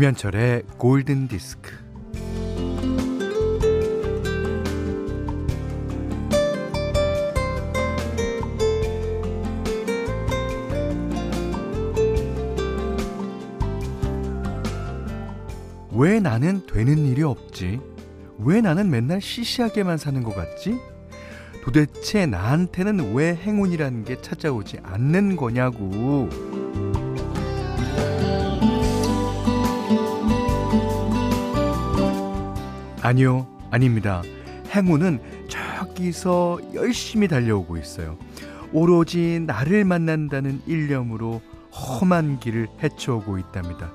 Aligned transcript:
김현철의 0.00 0.62
골든 0.78 1.28
디스크. 1.28 1.72
왜 15.92 16.18
나는 16.18 16.64
되는 16.66 17.04
일이 17.04 17.22
없지? 17.22 17.78
왜 18.38 18.62
나는 18.62 18.88
맨날 18.88 19.20
시시하게만 19.20 19.98
사는 19.98 20.22
것 20.22 20.34
같지? 20.34 20.80
도대체 21.62 22.24
나한테는 22.24 23.12
왜 23.12 23.34
행운이라는 23.34 24.04
게 24.04 24.22
찾아오지 24.22 24.78
않는 24.82 25.36
거냐고. 25.36 26.49
아니요, 33.10 33.48
아닙니다. 33.72 34.22
행운은 34.68 35.18
저기서 35.48 36.60
열심히 36.74 37.26
달려오고 37.26 37.76
있어요. 37.76 38.16
오로지 38.72 39.40
나를 39.44 39.84
만난다는 39.84 40.62
일념으로 40.64 41.42
험한 41.72 42.38
길을 42.38 42.68
헤쳐오고 42.80 43.38
있답니다. 43.38 43.90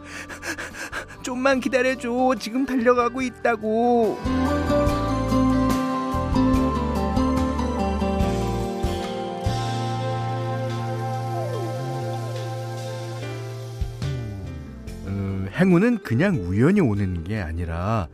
좀만 1.23 1.61
기다려줘. 1.61 2.35
지금 2.41 2.65
달려가고 2.65 3.21
있다고. 3.21 4.19
어, 15.05 15.47
행운은 15.57 15.99
그냥 15.99 16.35
우연히 16.35 16.81
오는 16.81 17.23
게 17.23 17.39
아니라 17.39 18.09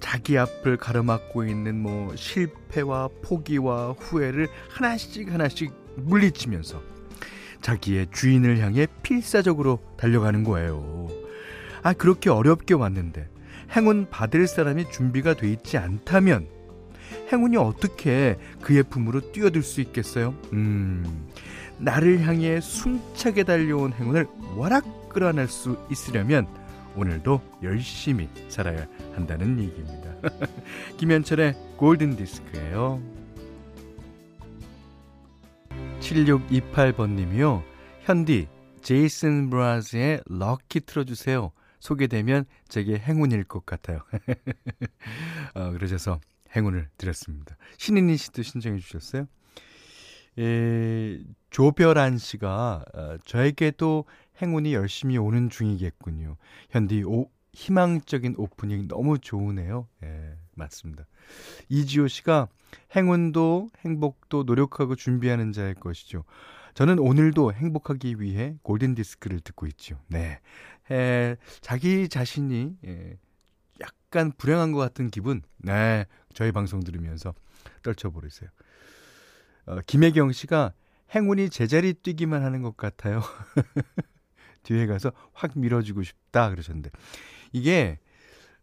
자기 0.00 0.38
앞을 0.38 0.76
가로막고 0.76 1.44
있는 1.44 1.80
뭐 1.80 2.14
실패와 2.16 3.08
포기와 3.22 3.92
후회를 3.92 4.48
하나씩 4.68 5.32
하나씩 5.32 5.72
물리치면서 5.96 6.82
자기의 7.62 8.08
주인을 8.12 8.58
향해 8.58 8.86
필사적으로 9.02 9.80
달려가는 9.96 10.44
거예요. 10.44 11.08
아, 11.82 11.92
그렇게 11.92 12.30
어렵게 12.30 12.74
왔는데 12.74 13.28
행운 13.74 14.08
받을 14.10 14.46
사람이 14.46 14.90
준비가 14.90 15.34
돼 15.34 15.50
있지 15.50 15.78
않다면 15.78 16.48
행운이 17.32 17.56
어떻게 17.56 18.36
그의 18.62 18.84
품으로 18.84 19.32
뛰어들 19.32 19.62
수 19.62 19.80
있겠어요? 19.80 20.34
음, 20.52 21.26
나를 21.78 22.26
향해 22.26 22.60
숨차게 22.60 23.44
달려온 23.44 23.92
행운을 23.92 24.26
와락 24.56 25.08
끌어낼 25.08 25.48
수 25.48 25.78
있으려면 25.90 26.46
오늘도 26.96 27.58
열심히 27.62 28.28
살아야 28.48 28.86
한다는 29.14 29.58
얘기입니다. 29.58 30.14
김현철의 30.98 31.54
골든 31.76 32.16
디스크예요. 32.16 33.02
7628번님이요. 36.00 37.62
현디, 38.02 38.48
제이슨 38.82 39.50
브라즈의 39.50 40.22
럭키 40.26 40.80
틀어주세요. 40.80 41.52
소개되면 41.80 42.46
제게 42.68 42.98
행운일 42.98 43.44
것 43.44 43.66
같아요. 43.66 44.00
어, 45.54 45.70
그러셔서 45.72 46.20
행운을 46.54 46.88
드렸습니다. 46.96 47.56
신인희 47.78 48.16
씨도 48.16 48.42
신청해 48.42 48.78
주셨어요. 48.78 49.26
예, 50.38 51.18
조별안 51.50 52.18
씨가 52.18 52.84
어, 52.94 53.16
저에게도 53.24 54.04
행운이 54.40 54.74
열심히 54.74 55.18
오는 55.18 55.48
중이겠군요. 55.48 56.36
현디 56.70 57.04
오, 57.04 57.30
희망적인 57.52 58.34
오프닝 58.36 58.88
너무 58.88 59.18
좋으네요. 59.18 59.88
예, 60.04 60.36
맞습니다. 60.54 61.06
이지호 61.68 62.08
씨가 62.08 62.48
행운도 62.94 63.70
행복도 63.80 64.42
노력하고 64.42 64.94
준비하는 64.94 65.52
자의 65.52 65.74
것이죠. 65.74 66.24
저는 66.74 66.98
오늘도 66.98 67.54
행복하기 67.54 68.20
위해 68.20 68.56
골든 68.62 68.94
디스크를 68.94 69.40
듣고 69.40 69.66
있죠. 69.68 69.98
네. 70.08 70.40
에, 70.90 71.36
자기 71.62 72.08
자신이 72.08 72.76
예, 72.84 73.18
약간 73.80 74.32
불행한 74.36 74.72
것 74.72 74.78
같은 74.78 75.10
기분, 75.10 75.42
네. 75.56 76.04
저희 76.34 76.52
방송 76.52 76.84
들으면서 76.84 77.34
떨쳐버리세요. 77.82 78.50
어, 79.66 79.78
김혜경 79.86 80.32
씨가 80.32 80.74
행운이 81.14 81.48
제자리 81.50 81.94
뛰기만 81.94 82.42
하는 82.42 82.62
것 82.62 82.76
같아요. 82.76 83.22
뒤에 84.66 84.86
가서 84.86 85.12
확 85.32 85.52
밀어주고 85.56 86.02
싶다 86.02 86.50
그러셨는데 86.50 86.90
이게 87.52 87.98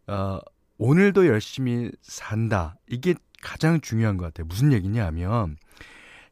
어, 0.06 0.38
오늘도 0.78 1.26
열심히 1.26 1.90
산다 2.02 2.76
이게 2.88 3.14
가장 3.42 3.80
중요한 3.80 4.16
것 4.16 4.24
같아요. 4.26 4.46
무슨 4.46 4.72
얘기냐 4.72 5.04
하면 5.06 5.56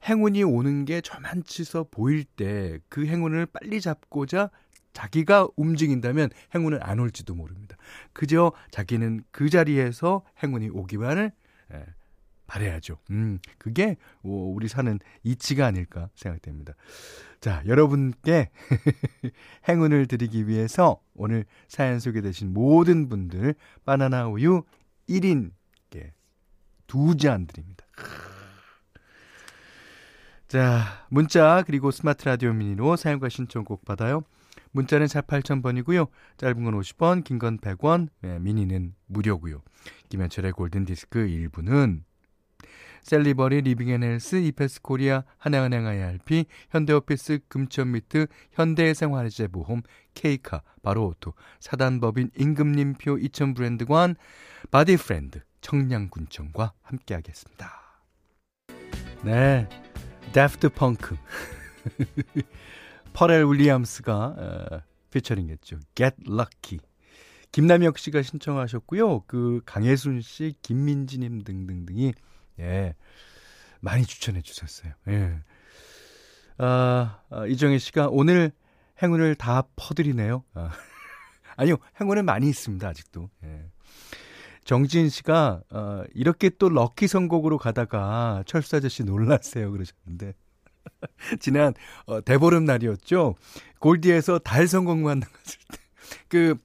행운이 0.08 0.42
오는 0.44 0.84
게 0.84 1.00
저만치서 1.00 1.86
보일 1.90 2.24
때 2.24 2.78
그 2.88 3.06
행운을 3.06 3.46
빨리 3.46 3.80
잡고자 3.80 4.50
자기가 4.92 5.48
움직인다면 5.56 6.28
행운은 6.54 6.80
안 6.82 6.98
올지도 6.98 7.34
모릅니다. 7.34 7.76
그저 8.12 8.52
자기는 8.70 9.24
그 9.30 9.48
자리에서 9.48 10.22
행운이 10.42 10.68
오기만을 10.68 11.32
예, 11.72 11.86
바래야죠. 12.52 12.98
음, 13.10 13.38
그게 13.56 13.96
우리 14.22 14.68
사는 14.68 14.98
이치가 15.22 15.66
아닐까 15.66 16.10
생각됩니다. 16.14 16.74
자, 17.40 17.62
여러분께 17.66 18.50
행운을 19.68 20.06
드리기 20.06 20.46
위해서 20.46 21.00
오늘 21.14 21.46
사연 21.68 21.98
소개되신 21.98 22.52
모든 22.52 23.08
분들 23.08 23.54
바나나 23.86 24.28
우유 24.28 24.64
1인께 25.08 26.10
두 26.86 27.16
잔 27.16 27.46
드립니다. 27.46 27.86
자, 30.46 31.06
문자 31.08 31.62
그리고 31.66 31.90
스마트 31.90 32.26
라디오 32.26 32.52
미니로 32.52 32.96
사용과 32.96 33.30
신청곡 33.30 33.86
받아요. 33.86 34.22
문자는 34.72 35.06
4 35.06 35.22
8000번이고요. 35.22 36.08
짧은 36.36 36.64
건 36.64 36.78
50원, 36.78 37.24
긴 37.24 37.38
건 37.38 37.58
100원, 37.58 38.08
네, 38.20 38.38
미니는 38.38 38.94
무료고요. 39.06 39.62
김현철의 40.10 40.52
골든디스크 40.52 41.18
1부는 41.26 42.02
셀리버리 43.02 43.62
리빙앤헬스 43.62 44.36
이페스 44.36 44.82
코리아 44.82 45.24
하나은행 45.38 45.86
IRP 45.86 46.46
현대오피스 46.70 47.40
금천미트 47.48 48.26
현대해상화재보험 48.52 49.82
케이카 50.14 50.62
바로오토 50.82 51.34
사단법인 51.60 52.30
임금님표 52.36 53.18
이천 53.18 53.54
브랜드관 53.54 54.16
바디프렌드 54.70 55.40
청양군청과 55.60 56.72
함께하겠습니다. 56.82 57.82
네, 59.24 59.68
다프트 60.32 60.70
펑크 60.70 61.16
퍼렐 63.12 63.44
윌리엄스가 63.44 64.24
어, 64.36 64.82
피처링했죠. 65.10 65.78
Get 65.94 66.16
Lucky. 66.26 66.80
김남혁 67.52 67.98
씨가 67.98 68.22
신청하셨고요. 68.22 69.24
그 69.26 69.60
강혜순 69.66 70.22
씨, 70.22 70.54
김민지님 70.62 71.42
등등등이 71.42 72.14
예, 72.60 72.94
많이 73.80 74.04
추천해 74.04 74.42
주셨어요. 74.42 74.92
예. 75.08 75.40
아, 76.58 77.20
아, 77.30 77.46
이정혜 77.46 77.78
씨가 77.78 78.08
오늘 78.10 78.52
행운을 79.02 79.34
다 79.34 79.64
퍼드리네요. 79.76 80.44
아, 80.54 80.70
아니요, 81.56 81.76
행운은 82.00 82.24
많이 82.24 82.48
있습니다, 82.48 82.86
아직도. 82.86 83.30
예. 83.44 83.64
정진 84.64 85.08
씨가, 85.08 85.62
어, 85.70 86.04
이렇게 86.14 86.48
또 86.50 86.68
lucky 86.68 87.08
선곡으로 87.08 87.58
가다가 87.58 88.44
철수 88.46 88.76
아저씨 88.76 89.02
놀랐어요. 89.02 89.72
그러셨는데. 89.72 90.34
지난, 91.40 91.74
어, 92.06 92.20
대보름 92.20 92.64
날이었죠. 92.64 93.34
골디에서 93.80 94.38
달 94.38 94.68
선곡 94.68 94.98
만 94.98 95.18
나갔을 95.18 95.58
때. 95.72 95.78
그, 96.28 96.56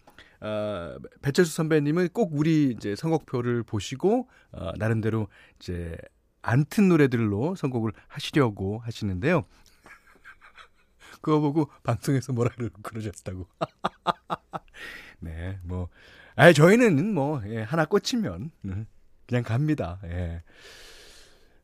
어, 0.42 0.96
배철수 1.22 1.54
선배님은 1.56 2.10
꼭 2.10 2.32
우리 2.34 2.72
이제 2.72 2.96
선곡표를 2.96 3.64
보시고 3.64 4.28
어, 4.52 4.72
나름대로 4.78 5.28
이제 5.60 5.96
안 6.42 6.64
튼 6.70 6.88
노래들로 6.90 7.56
선곡을 7.56 7.92
하시려고 8.08 8.80
하시는데요. 8.80 9.44
그거 11.22 11.40
보고 11.40 11.70
방송에서 11.84 12.32
뭐라 12.34 12.52
그러셨다고. 12.84 13.48
네, 15.20 15.60
뭐, 15.64 15.90
아 16.36 16.54
저희는 16.54 17.14
뭐 17.14 17.42
예, 17.48 17.62
하나 17.64 17.86
꽂히면 17.86 18.52
음, 18.66 18.86
그냥 19.28 19.44
갑니다. 19.44 20.00
예. 20.06 20.44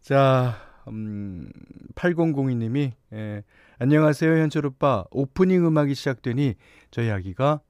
자, 0.01 0.55
음, 0.89 1.49
8002님이 1.95 2.91
예, 3.13 3.43
안녕하세요 3.79 4.31
현철 4.37 4.65
오빠. 4.65 5.05
오프닝 5.11 5.65
음악이 5.65 5.93
시작되니 5.95 6.55
저희 6.91 7.09
아기가 7.09 7.61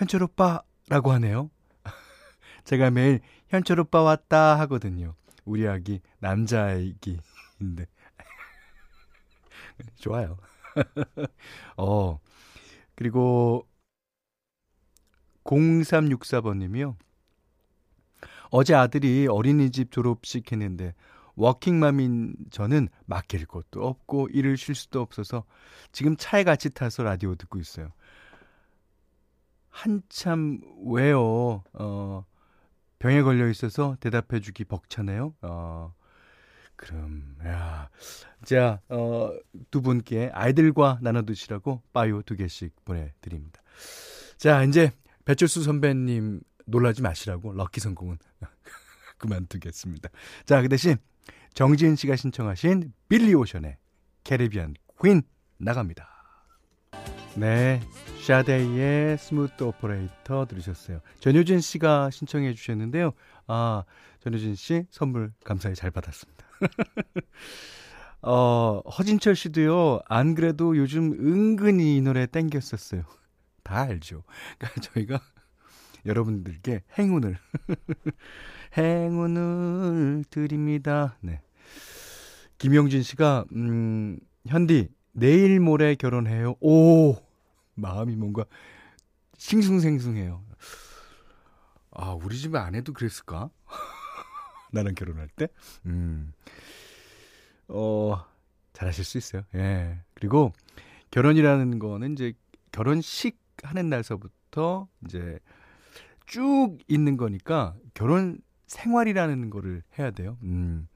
현철 0.00 0.22
오빠라고 0.22 1.12
하네요. 1.12 1.50
제가 2.64 2.90
매일 2.90 3.20
현철 3.48 3.80
오빠 3.80 4.00
왔다 4.00 4.58
하거든요. 4.60 5.14
우리 5.44 5.68
아기 5.68 6.00
남자아기인데. 6.20 7.86
좋아요. 10.00 10.38
어. 11.76 12.18
그리고 12.94 13.68
0364번님이요. 15.44 16.96
어제 18.50 18.74
아들이 18.74 19.26
어린이집 19.26 19.92
졸업식 19.92 20.50
했는데 20.50 20.94
워킹맘인 21.34 22.36
저는 22.50 22.88
맡길 23.04 23.44
것도 23.44 23.86
없고 23.86 24.28
일을 24.32 24.56
쉴 24.56 24.74
수도 24.74 25.02
없어서 25.02 25.44
지금 25.92 26.16
차에 26.16 26.42
같이 26.42 26.70
타서 26.70 27.02
라디오 27.02 27.34
듣고 27.34 27.58
있어요. 27.58 27.92
한참 29.70 30.60
왜요? 30.84 31.62
어, 31.72 32.26
병에 32.98 33.22
걸려 33.22 33.48
있어서 33.48 33.96
대답해 34.00 34.40
주기 34.40 34.64
벅차네요. 34.64 35.34
어, 35.42 35.94
그럼, 36.76 37.36
야. 37.44 37.88
자, 38.44 38.80
어, 38.88 39.32
두 39.70 39.80
분께 39.80 40.30
아이들과 40.34 40.98
나눠 41.02 41.22
드시라고 41.22 41.82
빠요 41.92 42.22
두 42.22 42.36
개씩 42.36 42.74
보내 42.84 43.12
드립니다. 43.20 43.62
자, 44.36 44.64
이제 44.64 44.90
배철수 45.24 45.62
선배님 45.62 46.40
놀라지 46.66 47.02
마시라고 47.02 47.52
lucky 47.52 47.80
선곡은 47.80 48.18
그만두겠습니다. 49.18 50.08
자, 50.44 50.62
그 50.62 50.68
대신 50.68 50.96
정지은 51.54 51.96
씨가 51.96 52.16
신청하신 52.16 52.92
빌리 53.08 53.34
오션의 53.34 53.76
Caribbean 54.24 54.74
Queen 55.02 55.22
나갑니다. 55.58 56.09
네, 57.40 57.80
샤데이의 58.26 59.16
Smooth 59.16 59.64
Operator 59.64 60.44
들으셨어요. 60.44 61.00
전효진 61.20 61.60
씨가 61.60 62.10
신청해 62.10 62.52
주셨는데요. 62.52 63.12
아, 63.46 63.84
전효진 64.18 64.54
씨 64.54 64.84
선물 64.90 65.32
감사히 65.42 65.74
잘 65.74 65.90
받았습니다. 65.90 66.44
어, 68.20 68.82
허진철 68.90 69.36
씨도요, 69.36 70.00
안 70.04 70.34
그래도 70.34 70.76
요즘 70.76 71.14
은근히 71.14 71.96
이 71.96 72.02
노래 72.02 72.26
땡겼었어요. 72.26 73.04
다 73.64 73.80
알죠. 73.80 74.22
그러니까 74.58 74.80
저희가 74.82 75.20
여러분들께 76.04 76.82
행운을, 76.98 77.38
행운을 78.76 80.24
드립니다. 80.28 81.16
네. 81.22 81.40
김영진 82.58 83.02
씨가, 83.02 83.46
음, 83.54 84.18
현디, 84.46 84.90
내일 85.12 85.58
모레 85.58 85.94
결혼해요. 85.94 86.56
오! 86.60 87.29
마음이 87.80 88.16
뭔가 88.16 88.44
싱숭생숭해요. 89.38 90.44
아, 91.92 92.12
우리 92.12 92.38
집에 92.38 92.58
아내도 92.58 92.92
그랬을까? 92.92 93.50
나랑 94.72 94.94
결혼할 94.94 95.28
때? 95.28 95.48
음. 95.86 96.32
어, 97.68 98.24
잘하실 98.72 99.04
수 99.04 99.18
있어요. 99.18 99.42
예. 99.54 100.00
그리고 100.14 100.52
결혼이라는 101.10 101.78
거는 101.78 102.12
이제 102.12 102.34
결혼식 102.72 103.38
하는 103.62 103.88
날서부터 103.88 104.88
이제 105.04 105.38
쭉 106.26 106.78
있는 106.86 107.16
거니까 107.16 107.74
결혼 107.94 108.38
생활이라는 108.66 109.50
거를 109.50 109.82
해야 109.98 110.10
돼요. 110.12 110.38
음. 110.42 110.88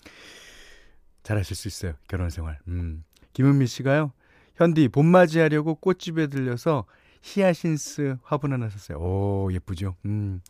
잘하실 1.25 1.57
수 1.57 1.69
있어요. 1.69 1.95
결혼 2.07 2.31
생활. 2.31 2.59
음. 2.69 3.05
김은미 3.33 3.67
씨가요. 3.67 4.13
현디 4.57 4.89
봄 4.89 5.07
맞이 5.07 5.39
하려고 5.39 5.75
꽃집에 5.75 6.29
들려서 6.29 6.85
히아신스 7.23 8.19
화분 8.23 8.53
하나 8.53 8.69
샀어요. 8.69 8.99
오, 8.99 9.51
예쁘죠? 9.53 9.97
음. 10.05 10.41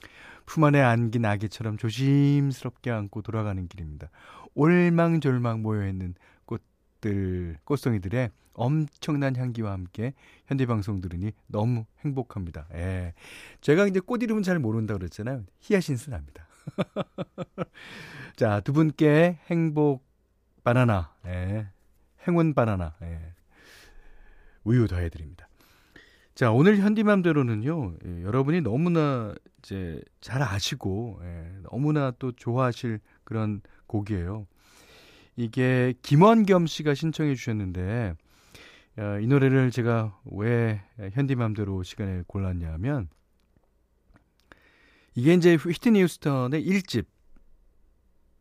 품 0.45 0.65
안에 0.65 0.81
안긴 0.81 1.25
아기처럼 1.25 1.79
조심스럽게 1.79 2.91
안고 2.91 3.23
돌아가는 3.23 3.67
길입니다. 3.67 4.11
올망졸망 4.55 5.63
모여있는 5.63 6.15
꽃들, 6.45 7.59
꽃송이들의 7.65 8.31
엄청난 8.55 9.37
향기와 9.37 9.73
함께 9.73 10.15
현대 10.47 10.67
방송 10.67 11.01
들으니 11.01 11.33
너무 11.47 11.87
행복합니다. 12.05 12.67
예. 12.75 13.15
제가 13.61 13.87
이제 13.87 14.01
꽃 14.01 14.23
이름은 14.23 14.43
잘 14.43 14.59
모른다고 14.59 14.99
그랬잖아요. 14.99 15.45
히아신스랍니다. 15.61 16.47
자, 18.37 18.61
두 18.61 18.73
분께 18.73 19.39
행복 19.51 20.05
바나나, 20.63 21.15
예. 21.27 21.69
행운 22.27 22.55
바나나, 22.55 22.95
예. 23.03 23.34
우유 24.65 24.87
더해드립니다. 24.89 25.49
자, 26.35 26.51
오늘 26.51 26.79
현디맘대로는요, 26.79 27.95
예, 28.05 28.23
여러분이 28.25 28.63
너무나 28.63 29.35
이제 29.59 30.01
잘 30.21 30.43
아시고, 30.43 31.21
예, 31.23 31.53
너무나 31.71 32.11
또 32.19 32.33
좋아하실 32.33 32.99
그런 33.23 33.61
곡이에요. 33.87 34.47
이게 35.37 35.95
김원겸 36.03 36.67
씨가 36.67 36.95
신청해 36.95 37.37
주셨는데, 37.37 38.15
어, 38.97 39.19
이 39.21 39.27
노래를 39.27 39.71
제가 39.71 40.19
왜 40.25 40.83
현디맘대로 41.13 41.85
시간에 41.85 42.23
골랐냐면, 42.27 43.09
이게 45.15 45.35
이제 45.35 45.55
휘트니 45.55 46.03
휴스턴의 46.03 46.67
1집, 46.67 47.07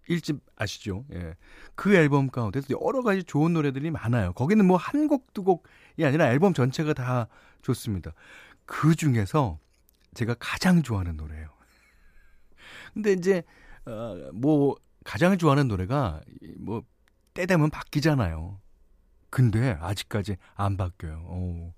1집 0.09 0.39
아시죠? 0.55 1.05
예. 1.13 1.35
그 1.75 1.95
앨범 1.95 2.27
가운데서 2.29 2.67
여러 2.85 3.01
가지 3.03 3.23
좋은 3.23 3.53
노래들이 3.53 3.91
많아요. 3.91 4.33
거기는 4.33 4.65
뭐 4.65 4.77
한 4.77 5.07
곡, 5.07 5.33
두 5.33 5.43
곡이 5.43 6.05
아니라 6.05 6.31
앨범 6.31 6.53
전체가 6.53 6.93
다 6.93 7.27
좋습니다. 7.61 8.13
그 8.65 8.95
중에서 8.95 9.59
제가 10.13 10.35
가장 10.39 10.83
좋아하는 10.83 11.17
노래예요. 11.17 11.47
근데 12.93 13.13
이제, 13.13 13.43
어, 13.85 14.29
뭐, 14.33 14.75
가장 15.03 15.37
좋아하는 15.37 15.67
노래가, 15.67 16.21
뭐, 16.57 16.83
때 17.33 17.45
되면 17.45 17.69
바뀌잖아요. 17.69 18.59
근데 19.29 19.77
아직까지 19.81 20.37
안 20.53 20.77
바뀌어요. 20.77 21.17
오. 21.27 21.73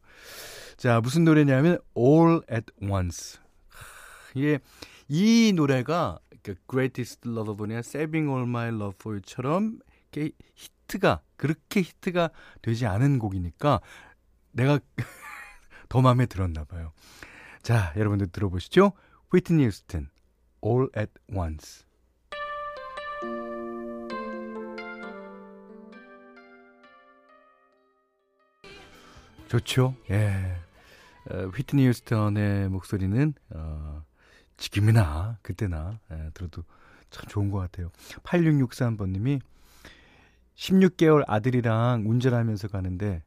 자, 0.77 0.99
무슨 0.99 1.23
노래냐면, 1.23 1.77
All 1.97 2.41
at 2.51 2.65
Once. 2.81 3.39
이게, 4.35 4.59
이 5.07 5.53
노래가 5.55 6.19
그 6.45 6.53
Greatest 6.69 7.27
Lover분이나 7.27 7.79
Saving 7.79 8.29
All 8.29 8.43
My 8.43 8.67
Love 8.67 8.93
For 8.99 9.15
You처럼 9.15 9.79
이렇게 10.11 10.31
히트가 10.53 11.21
그렇게 11.37 11.81
히트가 11.81 12.29
되지 12.61 12.85
않은 12.85 13.17
곡이니까 13.17 13.81
내가 14.51 14.79
더 15.89 16.01
마음에 16.01 16.27
들었나 16.27 16.63
봐요. 16.65 16.91
자, 17.63 17.91
여러분들 17.97 18.27
들어보시죠. 18.27 18.93
Whitney 19.33 19.63
Houston, 19.63 20.09
All 20.63 20.87
at 20.95 21.11
Once. 21.35 21.83
좋죠. 29.47 29.95
예. 30.11 30.57
어, 31.31 31.47
휘트니 31.47 31.87
휴스턴의 31.87 32.69
목소리는 32.69 33.33
어, 33.49 34.05
지금이나 34.57 35.37
그때나 35.41 35.99
예, 36.11 36.29
들어도 36.33 36.63
참 37.09 37.25
좋은 37.27 37.51
것 37.51 37.59
같아요. 37.59 37.89
8663번님이 38.23 39.41
16개월 40.55 41.23
아들이랑 41.27 42.03
운전하면서 42.07 42.69
가는데 42.69 43.23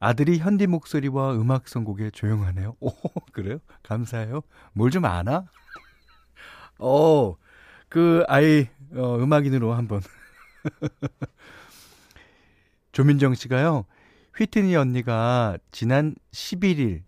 아들이 0.00 0.38
현디 0.38 0.66
목소리와 0.68 1.34
음악 1.34 1.68
선곡에 1.68 2.10
조용하네요. 2.10 2.76
오, 2.80 2.90
그래요? 3.32 3.58
감사해요. 3.82 4.42
뭘 4.72 4.90
좀 4.90 5.04
아나? 5.04 5.46
어, 6.78 7.34
그 7.88 8.22
아이 8.28 8.68
어, 8.94 9.16
음악인으로 9.18 9.74
한번. 9.74 10.00
조민정 12.92 13.34
씨가요. 13.34 13.84
휘트니 14.36 14.76
언니가 14.76 15.58
지난 15.72 16.14
11일 16.32 17.02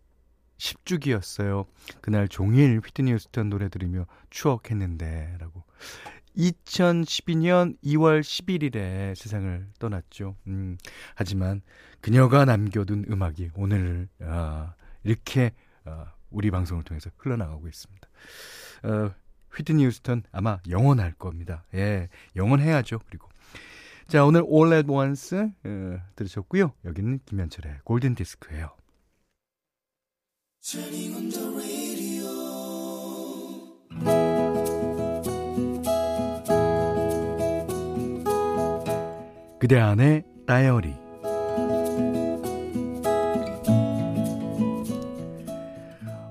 10주기였어요. 0.60 1.66
그날 2.00 2.28
종일 2.28 2.80
휘트니 2.80 3.12
휴스턴 3.12 3.48
노래 3.48 3.68
들으며 3.68 4.06
추억했는데 4.28 5.36
라고. 5.40 5.64
2012년 6.36 7.76
2월 7.82 8.20
11일에 8.20 9.14
세상을 9.16 9.66
떠났죠. 9.78 10.36
음, 10.46 10.78
하지만 11.14 11.60
그녀가 12.00 12.44
남겨둔 12.44 13.06
음악이 13.10 13.50
오늘 13.54 14.08
아, 14.20 14.74
이렇게 15.02 15.52
아, 15.84 16.12
우리 16.30 16.50
방송을 16.50 16.84
통해서 16.84 17.10
흘러나가고 17.16 17.66
있습니다. 17.66 18.08
어, 18.84 19.10
휘트니 19.56 19.84
휴스턴 19.86 20.22
아마 20.30 20.60
영원할 20.68 21.14
겁니다. 21.14 21.64
예, 21.74 22.08
영원해야죠. 22.36 23.00
그리고 23.06 23.28
자 24.06 24.24
오늘 24.24 24.44
All 24.44 24.72
at 24.72 24.88
Once 24.88 25.36
어, 25.36 25.98
들으셨고요. 26.14 26.72
여기는 26.84 27.20
김현철의 27.26 27.80
골든 27.82 28.14
디스크예요. 28.14 28.79
그대 39.58 39.78
안의 39.78 40.24
다이어리 40.46 40.94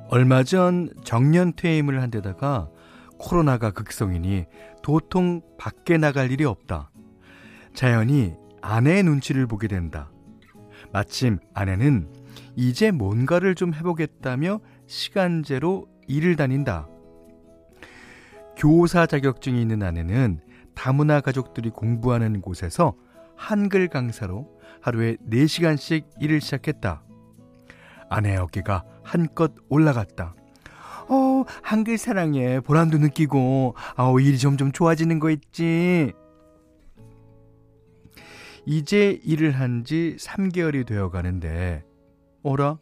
얼마 0.09 0.43
전 0.43 0.89
정년 1.03 1.53
퇴임을 1.53 2.00
한 2.00 2.12
데다가 2.12 2.69
코로나가 3.17 3.71
극성이니 3.71 4.45
도통 4.83 5.41
밖에 5.57 5.98
나갈 5.98 6.31
일이 6.31 6.45
없다. 6.45 6.91
자연히 7.74 8.36
아내의 8.62 9.01
눈치를 9.03 9.48
보게 9.48 9.67
된다. 9.67 10.12
마침 10.93 11.39
아내는 11.55 12.18
이제 12.59 12.91
뭔가를 12.91 13.55
좀 13.55 13.73
해보겠다며 13.73 14.59
시간제로 14.85 15.87
일을 16.09 16.35
다닌다. 16.35 16.89
교사 18.57 19.05
자격증이 19.05 19.61
있는 19.61 19.81
아내는 19.81 20.41
다문화 20.75 21.21
가족들이 21.21 21.69
공부하는 21.69 22.41
곳에서 22.41 22.95
한글 23.37 23.87
강사로 23.87 24.59
하루에 24.81 25.15
4시간씩 25.31 26.09
일을 26.19 26.41
시작했다. 26.41 27.01
아내의 28.09 28.35
어깨가 28.39 28.83
한껏 29.03 29.53
올라갔다. 29.69 30.35
어, 31.07 31.45
한글 31.63 31.97
사랑에 31.97 32.59
보람도 32.59 32.97
느끼고, 32.97 33.75
아우, 33.95 34.19
일이 34.19 34.37
점점 34.37 34.73
좋아지는 34.73 35.19
거 35.19 35.29
있지. 35.29 36.11
이제 38.65 39.17
일을 39.23 39.51
한 39.51 39.85
지 39.85 40.17
3개월이 40.19 40.85
되어 40.85 41.09
가는데, 41.09 41.85
어라? 42.43 42.77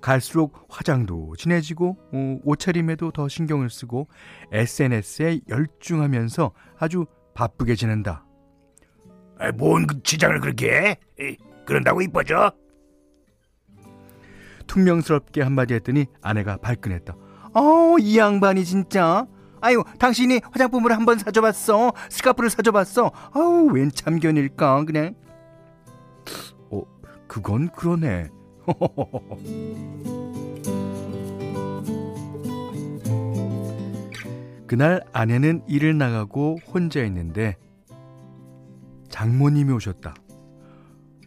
갈수록 0.00 0.66
화장도 0.70 1.34
진해지고, 1.36 1.96
어, 2.12 2.38
옷차림에도 2.44 3.10
더 3.10 3.28
신경을 3.28 3.68
쓰고, 3.68 4.08
SNS에 4.50 5.40
열중하면서 5.48 6.52
아주 6.78 7.04
바쁘게 7.34 7.74
지낸다. 7.74 8.24
뭔그 9.56 10.02
지장을 10.02 10.38
그렇게 10.40 10.70
해? 11.18 11.36
그런다고 11.66 12.02
이뻐져? 12.02 12.52
퉁명스럽게 14.66 15.42
한마디 15.42 15.74
했더니 15.74 16.06
아내가 16.22 16.56
발끈했다. 16.58 17.14
어, 17.54 17.96
이 17.98 18.18
양반이 18.18 18.64
진짜. 18.64 19.26
아유, 19.60 19.82
당신이 19.98 20.40
화장품을 20.52 20.92
한 20.92 21.04
번 21.04 21.18
사줘봤어. 21.18 21.92
스카프를 22.08 22.48
사줘봤어. 22.50 23.10
아우, 23.34 23.66
웬 23.72 23.90
참견일까, 23.90 24.84
그냥. 24.84 25.14
어, 26.70 26.82
그건 27.26 27.68
그러네. 27.70 28.28
그날 34.66 35.02
아내는 35.12 35.62
일을 35.66 35.98
나가고 35.98 36.58
혼자 36.72 37.04
있는데 37.04 37.56
장모님이 39.08 39.72
오셨다. 39.72 40.14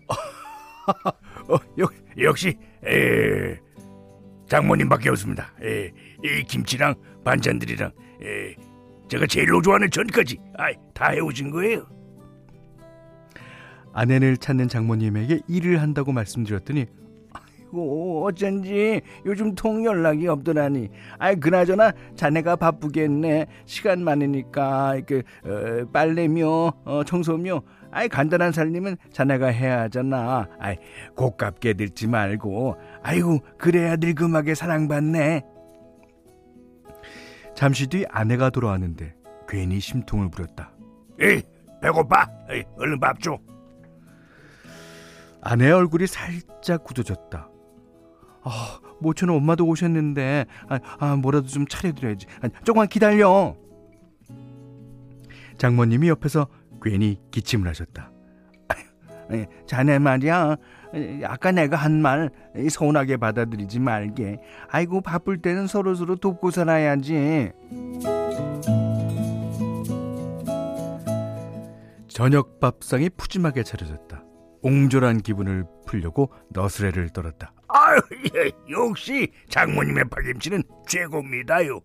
어, 1.49 1.57
역, 1.77 1.93
역시 2.19 2.57
에, 2.85 3.59
장모님밖에 4.47 5.09
없습니다. 5.09 5.51
에, 5.61 5.91
이 6.23 6.43
김치랑 6.47 6.95
반찬들이랑 7.25 7.91
에, 8.21 8.55
제가 9.09 9.27
제일로 9.27 9.61
좋아하는 9.61 9.91
전까지 9.91 10.39
아이, 10.55 10.75
다 10.93 11.09
해오신 11.09 11.51
거예요. 11.51 11.85
아내를 13.91 14.37
찾는 14.37 14.69
장모님에게 14.69 15.41
일을 15.47 15.81
한다고 15.81 16.13
말씀드렸더니 16.13 16.85
아이고 17.73 18.25
어쩐지 18.25 19.01
요즘 19.25 19.55
통 19.55 19.83
연락이 19.83 20.27
없더라니. 20.27 20.89
아이 21.17 21.35
그나저나 21.35 21.91
자네가 22.15 22.55
바쁘겠네. 22.55 23.47
시간 23.65 24.03
많으니까 24.03 25.01
그 25.07 25.23
어, 25.43 25.85
빨래며 25.91 26.71
어, 26.85 27.03
청소며. 27.05 27.61
아이 27.91 28.07
간단한 28.07 28.51
살림은 28.51 28.97
자네가 29.11 29.47
해야 29.47 29.81
하잖아. 29.81 30.47
아이 30.59 30.77
고깝게 31.15 31.73
늙지 31.77 32.07
말고. 32.07 32.75
아이고 33.01 33.39
그래야 33.57 33.95
늙음하게 33.99 34.53
사랑받네. 34.55 35.41
잠시 37.55 37.87
뒤 37.87 38.05
아내가 38.09 38.49
돌아왔는데 38.49 39.15
괜히 39.47 39.79
심통을 39.79 40.29
부렸다. 40.29 40.71
에이 41.19 41.41
배고파. 41.81 42.27
에이, 42.49 42.63
얼른 42.77 42.99
밥 42.99 43.19
줘. 43.19 43.37
아내의 45.41 45.73
얼굴이 45.73 46.07
살짝 46.07 46.83
굳어졌다. 46.85 47.49
아, 48.43 48.79
모처는 48.99 49.33
엄마도 49.35 49.65
오셨는데, 49.65 50.45
아, 50.69 50.79
아 50.99 51.15
뭐라도 51.15 51.47
좀 51.47 51.65
차려드려야지. 51.67 52.25
아, 52.41 52.49
조금만 52.63 52.87
기다려. 52.87 53.55
장모님이 55.57 56.09
옆에서 56.09 56.47
괜히 56.81 57.19
기침을 57.31 57.67
하셨다. 57.67 58.11
아, 58.69 58.75
자네 59.67 59.99
말이야. 59.99 60.57
아까 61.23 61.51
내가 61.51 61.77
한 61.77 62.01
말 62.01 62.29
서운하게 62.69 63.17
받아들이지 63.17 63.79
말게. 63.79 64.39
아이고 64.69 65.01
바쁠 65.01 65.41
때는 65.41 65.65
서로 65.67 65.95
서로 65.95 66.15
돕고 66.15 66.51
살아야지. 66.51 67.51
저녁 72.07 72.59
밥상이 72.59 73.09
푸짐하게 73.09 73.63
차려졌다. 73.63 74.23
옹졸한 74.63 75.21
기분을 75.21 75.65
풀려고 75.85 76.31
너스레를 76.49 77.09
떨었다. 77.09 77.53
아유, 77.67 77.99
예, 78.35 78.51
역시 78.69 79.31
장모님의 79.49 80.05
파김치는 80.09 80.63
최고입니다요. 80.87 81.79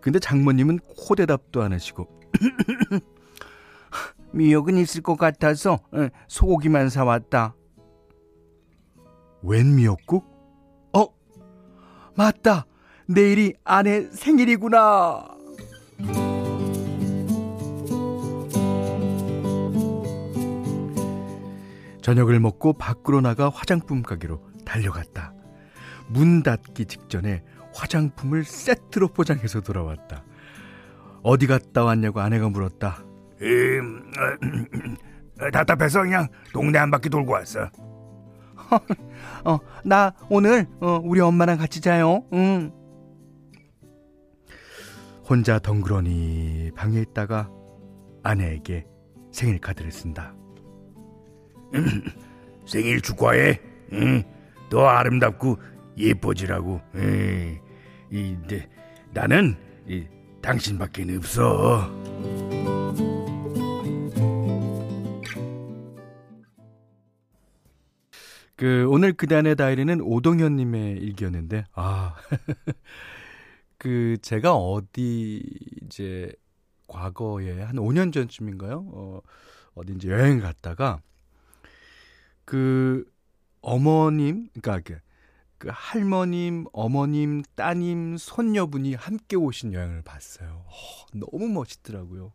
근데 0.00 0.18
장모님은 0.18 0.78
코대답도 0.78 1.62
안 1.62 1.72
하시고 1.72 2.08
미역은 4.32 4.76
있을 4.78 5.02
것 5.02 5.16
같아서 5.16 5.74
어, 5.92 6.08
소고기만 6.28 6.90
사왔다. 6.90 7.54
웬 9.42 9.76
미역국? 9.76 10.24
어, 10.92 11.06
맞다. 12.16 12.66
내일이 13.06 13.54
아내 13.64 14.02
생일이구나. 14.10 15.33
저녁을 22.04 22.38
먹고 22.38 22.74
밖으로 22.74 23.22
나가 23.22 23.48
화장품 23.48 24.02
가게로 24.02 24.38
달려갔다. 24.66 25.32
문 26.06 26.42
닫기 26.42 26.84
직전에 26.84 27.42
화장품을 27.72 28.44
세트로 28.44 29.08
포장해서 29.08 29.62
돌아왔다. 29.62 30.22
어디 31.22 31.46
갔다 31.46 31.82
왔냐고 31.82 32.20
아내가 32.20 32.50
물었다. 32.50 33.02
음, 33.40 34.12
어, 34.18 35.48
답답해서 35.50 36.02
그냥 36.02 36.28
동네 36.52 36.78
한 36.78 36.90
바퀴 36.90 37.08
돌고 37.08 37.32
왔어. 37.32 37.70
어, 39.46 39.58
나 39.82 40.12
오늘 40.28 40.66
어, 40.82 41.00
우리 41.02 41.20
엄마랑 41.20 41.56
같이 41.56 41.80
자요. 41.80 42.22
응. 42.34 42.70
혼자 45.26 45.58
덩그러니 45.58 46.72
방에 46.76 47.00
있다가 47.00 47.48
아내에게 48.22 48.84
생일 49.32 49.58
카드를 49.58 49.90
쓴다. 49.90 50.34
생일 52.66 53.00
축하해. 53.00 53.60
응, 53.92 54.22
더 54.70 54.86
아름답고 54.86 55.58
예뻐지라고. 55.96 56.80
응, 56.94 57.60
이, 58.10 58.36
네, 58.48 58.68
나는 59.12 59.56
이, 59.86 60.06
당신밖에 60.40 61.04
없어. 61.16 61.90
그 68.56 68.86
오늘 68.88 69.12
그단의 69.12 69.56
다이리는 69.56 70.00
오동현 70.00 70.56
님의 70.56 70.98
일기였는데 70.98 71.64
아. 71.74 72.14
그 73.78 74.16
제가 74.22 74.54
어디 74.54 75.42
이제 75.82 76.32
과거에 76.86 77.60
한 77.60 77.76
5년 77.76 78.12
전쯤인가요? 78.12 78.86
어 78.92 79.20
어디 79.74 79.92
이제 79.94 80.08
여행 80.08 80.40
갔다가 80.40 81.00
그 82.44 83.10
어머님, 83.60 84.48
그러니까 84.60 84.80
그, 84.80 85.00
그 85.58 85.68
할머님, 85.72 86.66
어머님, 86.72 87.42
따님, 87.54 88.16
손녀분이 88.16 88.94
함께 88.94 89.36
오신 89.36 89.72
여행을 89.72 90.02
봤어요. 90.02 90.64
어, 90.66 91.06
너무 91.14 91.48
멋있더라고요. 91.48 92.32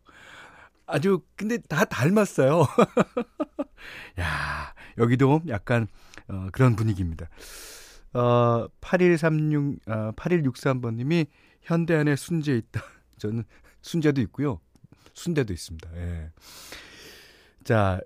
아주 0.86 1.22
근데 1.36 1.58
다 1.58 1.84
닮았어요. 1.84 2.62
야, 4.18 4.74
여기도 4.98 5.40
약간 5.48 5.86
어, 6.28 6.48
그런 6.52 6.74
분위기입니다. 6.74 7.28
어, 8.12 8.66
8136 8.80 9.78
어, 9.86 10.12
8163번 10.16 10.94
님이 10.96 11.26
현대 11.62 11.94
안에 11.94 12.16
순재 12.16 12.56
있다. 12.56 12.82
저는 13.18 13.44
순재도 13.82 14.20
있고요. 14.22 14.60
순대도 15.14 15.52
있습니다. 15.52 15.90
예. 15.96 16.30
자, 17.64 18.00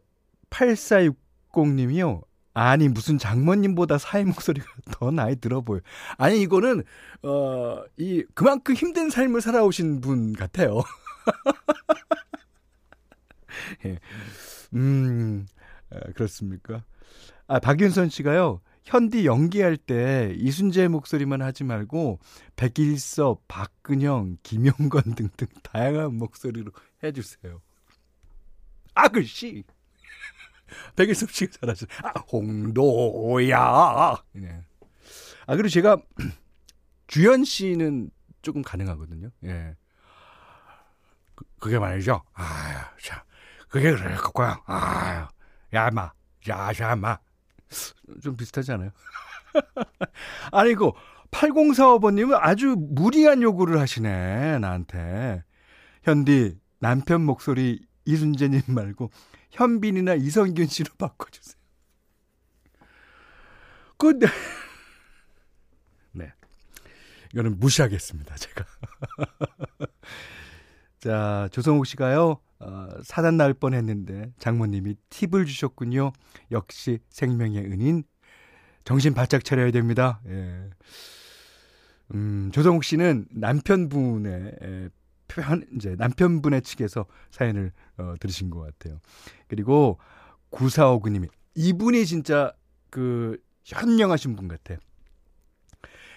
8460 1.55 1.55
육공님이요. 1.55 2.23
아니 2.57 2.89
무슨 2.89 3.19
장모님보다 3.19 3.99
사회 3.99 4.23
목소리가 4.25 4.67
더 4.93 5.11
나이 5.11 5.37
들어 5.37 5.61
보여. 5.61 5.81
아니 6.19 6.41
이거는 6.43 6.85
어 7.23 7.85
이 7.97 8.25
그만큼 8.35 8.75
힘든 8.75 9.09
삶을 9.11 9.41
살아오신 9.41 10.01
분 10.01 10.33
같아요. 10.33 10.83
예. 13.87 13.99
음 14.75 15.47
아, 15.91 15.99
그렇습니까? 16.15 16.85
아 17.47 17.59
박윤선 17.61 18.11
씨가요. 18.11 18.61
현디 18.85 19.25
연기할 19.27 19.77
때 19.79 20.35
이순재 20.37 20.89
목소리만 20.89 21.41
하지 21.43 21.65
말고 21.65 22.19
백일섭, 22.57 23.43
박근영, 23.49 24.37
김용건 24.43 25.03
등등 25.17 25.47
다양한 25.63 26.15
목소리로 26.17 26.71
해주세요. 27.03 27.61
아글씨. 28.95 29.65
백일섭 30.97 31.31
씨가 31.31 31.52
잘하죠. 31.61 31.87
아, 32.02 32.12
홍도야. 32.33 34.16
네. 34.33 34.64
아, 35.47 35.57
그리고 35.57 35.69
제가 35.69 35.99
주현 37.07 37.45
씨는 37.45 38.11
조금 38.43 38.62
가능하거든요. 38.62 39.31
예. 39.45 39.76
그, 41.35 41.45
그게 41.59 41.78
말이죠. 41.78 42.23
아유, 42.33 42.78
참. 43.02 43.21
그게 43.69 43.90
그럴 43.93 44.16
거야. 44.16 44.61
아유, 44.66 45.26
야, 45.73 45.90
마. 45.90 46.12
야, 46.49 46.71
야, 46.81 46.97
마. 46.97 47.19
좀 48.23 48.37
비슷하지 48.37 48.73
않아요? 48.73 48.90
아니고, 50.52 50.97
8045번님은 51.31 52.38
아주 52.40 52.76
무리한 52.78 53.43
요구를 53.43 53.81
하시네, 53.81 54.59
나한테. 54.61 55.43
현디, 56.04 56.59
남편 56.78 57.23
목소리 57.23 57.81
이순재님 58.04 58.62
말고 58.69 59.11
현빈이나 59.55 60.15
이성균 60.15 60.67
씨로 60.67 60.93
바꿔주세요. 60.99 61.57
그, 63.97 64.19
네. 64.19 64.27
네. 66.13 66.33
이거는 67.33 67.59
무시하겠습니다, 67.59 68.35
제가. 68.37 68.65
자, 70.99 71.49
조성욱 71.53 71.87
씨가요, 71.87 72.41
어, 72.59 72.89
사단 73.03 73.37
날 73.37 73.55
뻔 73.55 73.75
했는데 73.75 74.33
장모님이 74.39 74.97
팁을 75.11 75.45
주셨군요. 75.47 76.13
역시 76.51 76.99
생명의 77.11 77.65
은인. 77.65 78.05
정신 78.85 79.15
바짝 79.15 79.45
차려야 79.45 79.71
됩니다. 79.71 80.21
예. 80.29 80.71
음, 82.15 82.51
조성욱 82.53 82.85
씨는 82.85 83.27
남편분의 83.31 84.91
에, 85.38 85.43
편, 85.43 85.67
이제 85.75 85.95
남편분의 85.97 86.62
측에서 86.62 87.07
사연을 87.31 87.73
어, 87.99 88.14
들으신 88.21 88.50
것 88.50 88.61
같아요. 88.61 89.00
그리고 89.49 89.99
9459님이 90.50 91.29
이분이 91.55 92.07
진짜 92.07 92.53
그 92.91 93.38
현명하신 93.64 94.37
분 94.37 94.49
같아요. 94.49 94.79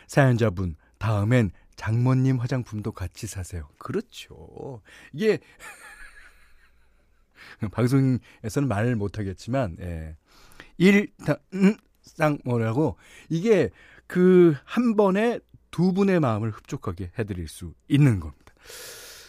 사연자분 0.07 0.75
다음엔 0.97 1.51
장모님 1.75 2.37
화장품도 2.37 2.91
같이 2.91 3.27
사세요. 3.27 3.67
그렇죠. 3.77 4.81
이게 5.13 5.39
방송에서는 7.71 8.67
말을 8.67 8.95
못 8.95 9.19
하겠지만 9.19 9.77
예. 9.79 10.17
일상 10.77 11.37
음, 11.53 11.75
뭐라고 12.43 12.97
이게 13.29 13.69
그 14.07 14.55
한 14.63 14.95
번에 14.95 15.39
두 15.69 15.93
분의 15.93 16.19
마음을 16.19 16.49
흡족하게 16.51 17.11
해드릴 17.19 17.47
수 17.47 17.73
있는 17.87 18.19
겁니다. 18.19 18.53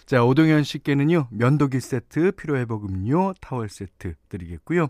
자, 0.09 0.25
오동현 0.25 0.65
씨께는요, 0.65 1.29
면도기 1.31 1.81
세트, 1.81 2.33
피로회복 2.33 2.87
음료, 2.87 3.35
타월 3.43 3.69
세트 3.69 4.15
드리겠고요. 4.31 4.89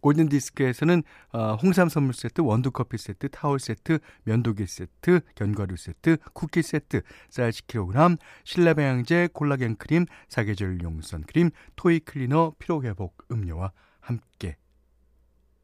골든 0.00 0.28
디스크에서는 0.28 1.02
어, 1.32 1.56
홍삼 1.60 1.88
선물 1.88 2.14
세트, 2.14 2.40
원두 2.42 2.70
커피 2.70 2.96
세트, 2.96 3.30
타월 3.30 3.58
세트, 3.58 3.98
면도기 4.22 4.68
세트, 4.68 5.22
견과류 5.34 5.76
세트, 5.76 6.18
쿠키 6.34 6.62
세트, 6.62 7.02
쌀 7.30 7.50
10kg, 7.50 8.16
신라 8.44 8.74
배양제, 8.74 9.30
콜라겐 9.32 9.74
크림, 9.74 10.06
사계절용 10.28 10.80
선크림, 10.84 11.50
토이 11.74 11.98
클리너, 11.98 12.54
피로 12.60 12.84
회복 12.84 13.24
음료와 13.32 13.72
함께 13.98 14.56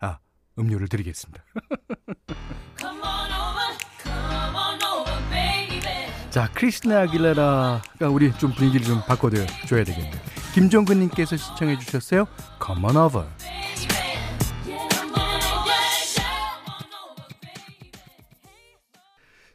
아, 0.01 0.19
음료를 0.59 0.89
드리겠습니다. 0.89 1.45
자, 6.37 6.50
크리스티나 6.52 7.01
아길레라가 7.01 8.11
우리 8.11 8.31
좀 8.35 8.53
분위기를 8.53 8.85
좀 8.85 9.01
바꿔줘야 9.07 9.46
되겠네요. 9.85 10.12
김종근님께서 10.53 11.35
신청해 11.35 11.79
주셨어요. 11.79 12.27
Come 12.62 12.85
on 12.85 12.96
over. 12.99 13.27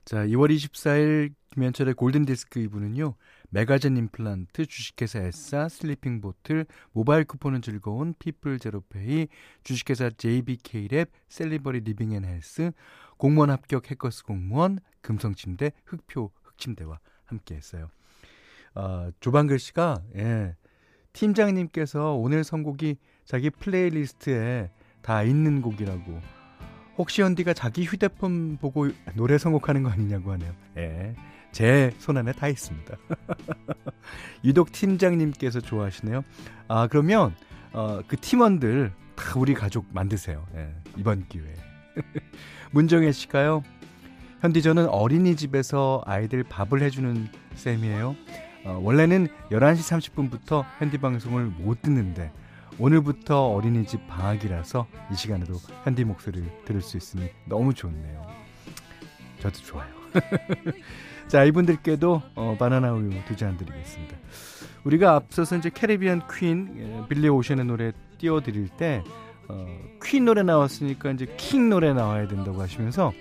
자, 0.05 0.25
2월 0.25 0.49
24일 0.49 1.35
김현철의 1.51 1.93
골든디스크 1.93 2.59
2부는요. 2.61 3.13
메가젠 3.51 3.95
임플란트, 3.97 4.65
주식회사 4.65 5.19
에싸, 5.19 5.69
슬리핑 5.69 6.19
보틀, 6.19 6.65
모바일 6.93 7.25
쿠폰은 7.25 7.61
즐거운 7.61 8.15
피플 8.17 8.57
제로페이, 8.57 9.27
주식회사 9.63 10.09
JBK랩, 10.09 11.09
셀리버리 11.29 11.81
리빙 11.81 12.13
앤 12.13 12.25
헬스, 12.25 12.71
공무원 13.17 13.51
합격 13.51 13.91
해커스 13.91 14.23
공무원, 14.23 14.79
금성침대, 15.01 15.73
흑표 15.85 16.31
흑침대와 16.51 16.99
함께 17.25 17.55
했어요. 17.55 17.89
어, 18.75 19.09
조방글 19.19 19.59
씨가, 19.59 20.01
예, 20.15 20.55
팀장님께서 21.13 22.13
오늘 22.13 22.43
선곡이 22.43 22.97
자기 23.25 23.49
플레이리스트에 23.49 24.71
다 25.01 25.23
있는 25.23 25.61
곡이라고 25.61 26.21
혹시 26.97 27.21
현디가 27.21 27.53
자기 27.53 27.83
휴대폰 27.83 28.57
보고 28.57 28.89
노래 29.15 29.37
선곡하는 29.37 29.83
거 29.83 29.89
아니냐고 29.89 30.31
하네요. 30.31 30.53
예. 30.77 31.15
제 31.51 31.91
손안에 31.97 32.31
다 32.31 32.47
있습니다. 32.47 32.95
유독 34.45 34.71
팀장님께서 34.71 35.59
좋아하시네요. 35.59 36.23
아, 36.67 36.87
그러면, 36.87 37.35
어, 37.73 38.01
그 38.07 38.15
팀원들 38.15 38.93
다 39.15 39.33
우리 39.37 39.53
가족 39.53 39.85
만드세요. 39.91 40.45
예, 40.55 40.73
이번 40.97 41.27
기회에. 41.27 41.53
문정혜 42.71 43.11
씨가요. 43.11 43.63
현디 44.41 44.61
저는 44.63 44.87
어린이집에서 44.89 46.01
아이들 46.05 46.43
밥을 46.43 46.81
해주는 46.81 47.27
쌤이에요. 47.55 48.15
어, 48.65 48.79
원래는 48.83 49.27
11시 49.51 50.11
30분부터 50.11 50.65
현디 50.79 50.97
방송을 50.97 51.45
못 51.45 51.81
듣는데 51.81 52.31
오늘부터 52.79 53.47
어린이집 53.49 54.07
방학이라서 54.07 54.87
이 55.11 55.15
시간에도 55.15 55.53
현디 55.83 56.05
목소리를 56.05 56.47
들을 56.65 56.81
수 56.81 56.97
있으니 56.97 57.29
너무 57.45 57.73
좋네요. 57.73 58.25
저도 59.41 59.59
좋아요. 59.59 59.89
자, 61.27 61.43
이분들께도 61.43 62.21
어, 62.35 62.55
바나나 62.59 62.93
우유 62.93 63.11
두 63.25 63.35
잔 63.35 63.57
드리겠습니다. 63.57 64.17
우리가 64.83 65.15
앞서서 65.15 65.57
이제 65.57 65.69
Caribbean 65.71 66.23
Queen 66.35 66.73
예, 66.77 67.07
빌리 67.07 67.29
오션의 67.29 67.65
노래 67.65 67.91
띄워드릴 68.17 68.69
때 68.69 69.03
어, 69.47 69.67
퀸 70.03 70.25
노래 70.25 70.41
나왔으니까 70.41 71.11
이제 71.11 71.27
킹 71.37 71.69
노래 71.69 71.93
나와야 71.93 72.27
된다고 72.27 72.59
하시면서 72.59 73.13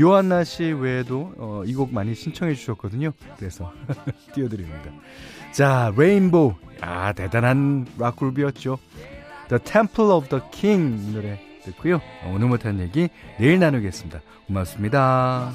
요한나 0.00 0.44
씨 0.44 0.64
외에도 0.64 1.32
어, 1.36 1.62
이곡 1.66 1.92
많이 1.92 2.14
신청해 2.14 2.54
주셨거든요. 2.54 3.12
그래서 3.36 3.72
띄워드립니다. 4.34 4.90
자, 5.52 5.92
레인보우. 5.96 6.54
아, 6.80 7.12
대단한 7.12 7.86
락그룹이었죠. 7.98 8.78
The 9.48 9.62
Temple 9.62 10.10
of 10.12 10.28
the 10.28 10.42
King 10.50 11.12
노래 11.12 11.38
듣고요. 11.62 12.00
오늘 12.32 12.48
못한 12.48 12.80
얘기 12.80 13.08
내일 13.38 13.58
나누겠습니다. 13.58 14.20
고맙습니다. 14.46 15.52